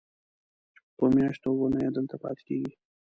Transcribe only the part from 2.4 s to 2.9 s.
کېږي.